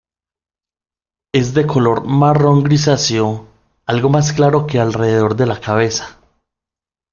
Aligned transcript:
Es 1.31 1.53
de 1.53 1.67
color 1.67 2.03
marrón 2.05 2.63
grisáceo, 2.63 3.47
algo 3.85 4.09
más 4.09 4.33
claro 4.33 4.65
alrededor 4.73 5.35
de 5.35 5.45
la 5.45 5.59
cabeza. 5.59 6.19